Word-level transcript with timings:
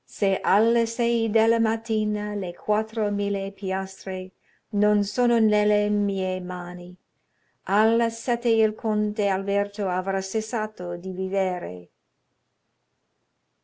"_'Se 0.09 0.39
alle 0.43 0.87
sei 0.87 1.27
della 1.29 1.59
mattina 1.59 2.33
le 2.33 2.55
quattro 2.55 3.11
mille 3.11 3.51
piastre 3.51 4.31
non 4.71 5.03
sono 5.03 5.37
nelle 5.37 5.89
mie 5.91 6.39
mani, 6.41 6.97
alla 7.67 8.09
sette 8.09 8.49
il 8.49 8.73
conte 8.73 9.27
Alberto 9.27 9.87
avrà 9.87 10.19
cessato 10.19 10.95
di 10.97 11.11
vivere. 11.11 11.89